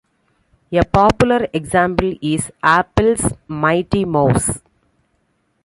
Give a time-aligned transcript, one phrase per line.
[0.71, 4.57] A popular example is Apple's Mighty Mouse.